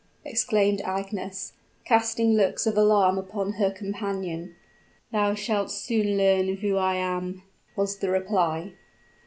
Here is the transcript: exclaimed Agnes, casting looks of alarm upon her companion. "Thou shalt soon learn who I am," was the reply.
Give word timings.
exclaimed 0.25 0.81
Agnes, 0.81 1.53
casting 1.85 2.33
looks 2.33 2.65
of 2.65 2.75
alarm 2.75 3.19
upon 3.19 3.51
her 3.51 3.69
companion. 3.69 4.55
"Thou 5.11 5.35
shalt 5.35 5.69
soon 5.69 6.17
learn 6.17 6.57
who 6.57 6.75
I 6.75 6.95
am," 6.95 7.43
was 7.75 7.99
the 7.99 8.09
reply. 8.09 8.73